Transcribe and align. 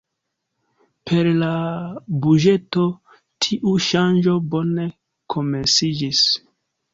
Per 1.09 1.27
la 1.41 1.49
buĝeto, 2.23 2.85
tiu 3.47 3.75
ŝanĝo 3.89 4.35
bone 4.55 4.87
komenciĝis. 5.35 6.25